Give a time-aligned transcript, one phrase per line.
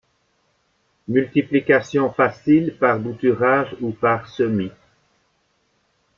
[1.07, 4.71] Multiplication facile par bouturage ou par semis.